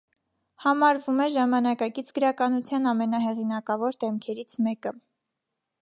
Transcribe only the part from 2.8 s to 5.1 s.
ամենահեղինակավոր դեմքերից մեկը։